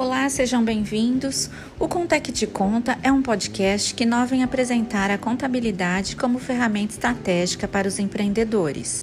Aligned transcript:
Olá, 0.00 0.26
sejam 0.30 0.64
bem-vindos. 0.64 1.50
O 1.78 1.86
Contec 1.86 2.32
de 2.32 2.46
Conta 2.46 2.98
é 3.02 3.12
um 3.12 3.20
podcast 3.20 3.94
que 3.94 4.06
nós 4.06 4.30
vem 4.30 4.42
apresentar 4.42 5.10
a 5.10 5.18
contabilidade 5.18 6.16
como 6.16 6.38
ferramenta 6.38 6.94
estratégica 6.94 7.68
para 7.68 7.86
os 7.86 7.98
empreendedores. 7.98 9.02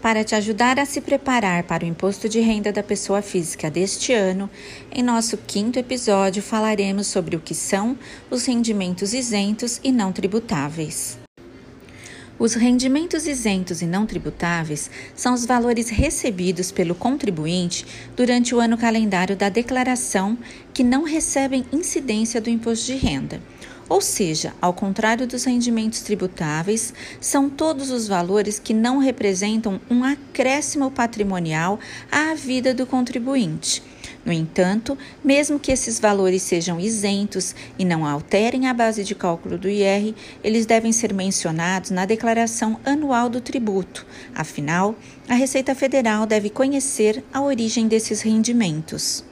Para 0.00 0.24
te 0.24 0.34
ajudar 0.34 0.78
a 0.78 0.86
se 0.86 1.02
preparar 1.02 1.64
para 1.64 1.84
o 1.84 1.86
imposto 1.86 2.26
de 2.26 2.40
renda 2.40 2.72
da 2.72 2.82
pessoa 2.82 3.20
física 3.20 3.70
deste 3.70 4.14
ano, 4.14 4.48
em 4.90 5.02
nosso 5.02 5.36
quinto 5.36 5.78
episódio 5.78 6.42
falaremos 6.42 7.06
sobre 7.06 7.36
o 7.36 7.40
que 7.40 7.54
são 7.54 7.98
os 8.30 8.46
rendimentos 8.46 9.12
isentos 9.12 9.78
e 9.84 9.92
não 9.92 10.10
tributáveis. 10.10 11.18
Os 12.38 12.52
rendimentos 12.52 13.26
isentos 13.26 13.80
e 13.80 13.86
não 13.86 14.04
tributáveis 14.04 14.90
são 15.14 15.32
os 15.32 15.46
valores 15.46 15.88
recebidos 15.88 16.70
pelo 16.70 16.94
contribuinte 16.94 17.86
durante 18.14 18.54
o 18.54 18.60
ano 18.60 18.76
calendário 18.76 19.34
da 19.34 19.48
declaração 19.48 20.36
que 20.74 20.84
não 20.84 21.04
recebem 21.04 21.64
incidência 21.72 22.38
do 22.38 22.50
imposto 22.50 22.84
de 22.86 22.94
renda. 22.94 23.40
Ou 23.88 24.02
seja, 24.02 24.52
ao 24.60 24.74
contrário 24.74 25.26
dos 25.26 25.44
rendimentos 25.44 26.00
tributáveis, 26.00 26.92
são 27.20 27.48
todos 27.48 27.90
os 27.90 28.06
valores 28.06 28.58
que 28.58 28.74
não 28.74 28.98
representam 28.98 29.80
um 29.88 30.04
acréscimo 30.04 30.90
patrimonial 30.90 31.80
à 32.12 32.34
vida 32.34 32.74
do 32.74 32.84
contribuinte 32.84 33.82
no 34.26 34.32
entanto, 34.32 34.98
mesmo 35.22 35.56
que 35.56 35.70
esses 35.70 36.00
valores 36.00 36.42
sejam 36.42 36.80
isentos 36.80 37.54
e 37.78 37.84
não 37.84 38.04
alterem 38.04 38.66
a 38.66 38.74
base 38.74 39.04
de 39.04 39.14
cálculo 39.14 39.56
do 39.56 39.68
IR, 39.68 40.16
eles 40.42 40.66
devem 40.66 40.90
ser 40.90 41.14
mencionados 41.14 41.92
na 41.92 42.04
declaração 42.04 42.80
anual 42.84 43.28
do 43.28 43.40
tributo. 43.40 44.04
Afinal, 44.34 44.96
a 45.28 45.34
Receita 45.34 45.76
Federal 45.76 46.26
deve 46.26 46.50
conhecer 46.50 47.22
a 47.32 47.40
origem 47.40 47.86
desses 47.86 48.20
rendimentos. 48.20 49.24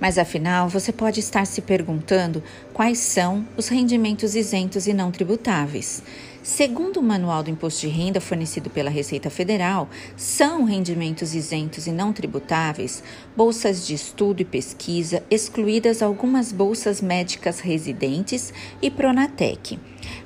Mas 0.00 0.16
afinal, 0.16 0.68
você 0.68 0.92
pode 0.92 1.18
estar 1.18 1.44
se 1.44 1.60
perguntando 1.60 2.42
quais 2.72 2.98
são 2.98 3.44
os 3.56 3.66
rendimentos 3.66 4.36
isentos 4.36 4.86
e 4.86 4.92
não 4.92 5.10
tributáveis. 5.10 6.02
Segundo 6.42 6.96
o 6.96 7.02
Manual 7.04 7.44
do 7.44 7.50
Imposto 7.50 7.82
de 7.82 7.86
Renda 7.86 8.20
fornecido 8.20 8.68
pela 8.68 8.90
Receita 8.90 9.30
Federal, 9.30 9.88
são 10.16 10.64
rendimentos 10.64 11.36
isentos 11.36 11.86
e 11.86 11.92
não 11.92 12.12
tributáveis 12.12 13.00
bolsas 13.36 13.86
de 13.86 13.94
estudo 13.94 14.42
e 14.42 14.44
pesquisa, 14.44 15.22
excluídas 15.30 16.02
algumas 16.02 16.50
bolsas 16.50 17.00
médicas 17.00 17.60
residentes 17.60 18.52
e 18.82 18.90
Pronatec, 18.90 19.78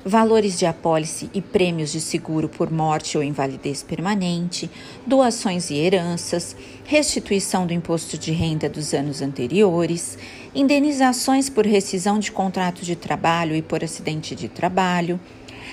valores 0.03 0.57
de 0.57 0.65
apólice 0.65 1.29
e 1.35 1.39
prêmios 1.39 1.91
de 1.91 2.01
seguro 2.01 2.49
por 2.49 2.71
morte 2.71 3.15
ou 3.15 3.23
invalidez 3.23 3.83
permanente, 3.83 4.71
doações 5.05 5.69
e 5.69 5.75
heranças, 5.75 6.55
restituição 6.83 7.67
do 7.67 7.73
imposto 7.73 8.17
de 8.17 8.31
renda 8.31 8.67
dos 8.67 8.91
anos 8.91 9.21
anteriores, 9.21 10.17
indenizações 10.55 11.47
por 11.47 11.63
rescisão 11.63 12.17
de 12.17 12.31
contrato 12.31 12.83
de 12.83 12.95
trabalho 12.95 13.55
e 13.55 13.61
por 13.61 13.83
acidente 13.83 14.35
de 14.35 14.49
trabalho 14.49 15.19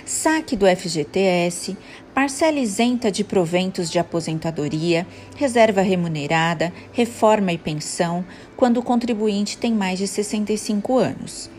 saque 0.05 0.57
do 0.57 0.67
FGTS, 0.67 1.77
parcela 2.15 2.59
isenta 2.59 3.11
de 3.11 3.25
proventos 3.25 3.91
de 3.91 3.99
aposentadoria, 3.99 5.07
reserva 5.37 5.81
remunerada, 5.81 6.73
reforma 6.93 7.53
e 7.53 7.59
pensão, 7.59 8.25
quando 8.57 8.79
o 8.79 8.83
contribuinte 8.83 9.59
tem 9.59 9.73
mais 9.73 9.99
de 9.99 10.07
65 10.07 10.99
anos. 10.99 11.51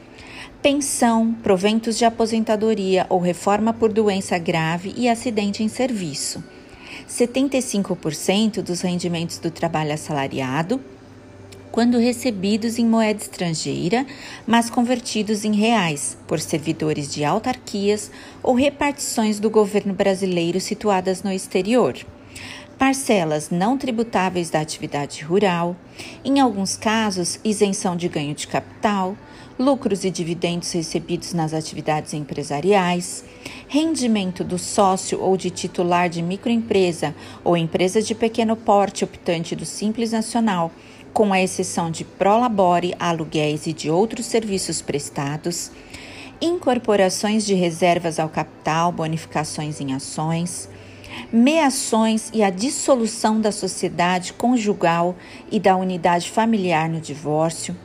Pensão, 0.61 1.33
proventos 1.43 1.97
de 1.97 2.05
aposentadoria 2.05 3.05
ou 3.09 3.19
reforma 3.19 3.73
por 3.73 3.91
doença 3.91 4.38
grave 4.38 4.93
e 4.97 5.07
acidente 5.07 5.61
em 5.61 5.67
serviço. 5.67 6.43
75% 7.07 8.61
dos 8.61 8.81
rendimentos 8.81 9.38
do 9.38 9.51
trabalho 9.51 9.93
assalariado, 9.93 10.81
quando 11.75 12.00
recebidos 12.00 12.80
em 12.80 12.86
moeda 12.86 13.22
estrangeira, 13.22 14.06
mas 14.47 14.69
convertidos 14.69 15.44
em 15.44 15.53
reais 15.53 16.18
por 16.25 16.40
servidores 16.40 17.13
de 17.13 17.25
autarquias 17.25 18.09
ou 18.41 18.56
repartições 18.56 19.41
do 19.41 19.50
governo 19.50 19.94
brasileiro 19.94 20.62
situadas 20.62 21.22
no 21.22 21.34
exterior. 21.34 21.97
Parcelas 22.78 23.50
não 23.50 23.78
tributáveis 23.78 24.50
da 24.50 24.59
atividade 24.59 25.24
rural, 25.24 25.75
em 26.25 26.40
alguns 26.40 26.75
casos, 26.75 27.40
isenção 27.44 27.96
de 27.96 28.09
ganho 28.09 28.36
de 28.36 28.47
capital, 28.47 29.16
lucros 29.58 30.03
e 30.03 30.12
dividendos 30.12 30.72
recebidos 30.74 31.34
nas 31.34 31.53
atividades 31.53 32.14
empresariais, 32.14 33.24
rendimento 33.69 34.44
do 34.44 34.58
sócio 34.58 35.22
ou 35.22 35.38
de 35.38 35.50
titular 35.50 36.09
de 36.09 36.22
microempresa 36.22 37.16
ou 37.46 37.56
empresa 37.56 38.02
de 38.02 38.14
pequeno 38.14 38.58
porte 38.58 39.06
optante 39.06 39.56
do 39.56 39.66
Simples 39.66 40.12
Nacional 40.12 40.72
com 41.14 41.31
a 41.31 41.41
exceção 41.41 41.90
de 41.90 42.03
prolabore, 42.03 42.94
aluguéis 43.00 43.68
e 43.68 43.72
de 43.72 43.90
outros 43.90 44.25
serviços 44.25 44.81
prestados, 44.81 45.72
incorporações 46.41 47.46
de 47.46 47.53
reservas 47.53 48.19
ao 48.19 48.28
capital, 48.28 48.91
bonificações 48.91 49.80
em 49.80 49.94
ações, 49.94 50.68
meações 51.31 52.29
e 52.33 52.43
a 52.43 52.49
dissolução 52.49 53.39
da 53.39 53.51
sociedade 53.51 54.33
conjugal 54.33 55.16
e 55.51 55.59
da 55.59 55.75
unidade 55.75 56.29
familiar 56.29 56.89
no 56.89 56.99
divórcio, 56.99 57.75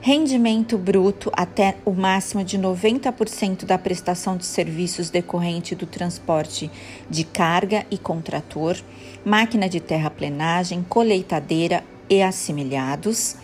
rendimento 0.00 0.76
bruto 0.76 1.30
até 1.34 1.76
o 1.84 1.92
máximo 1.92 2.44
de 2.44 2.58
90% 2.58 3.64
da 3.64 3.78
prestação 3.78 4.36
de 4.36 4.44
serviços 4.44 5.10
decorrente 5.10 5.74
do 5.74 5.86
transporte 5.86 6.70
de 7.08 7.24
carga 7.24 7.86
e 7.90 7.98
contrator, 7.98 8.76
máquina 9.24 9.68
de 9.68 9.80
terraplenagem, 9.80 10.84
colheitadeira 10.88 11.82
e 12.08 12.22
assimilhados, 12.22 13.36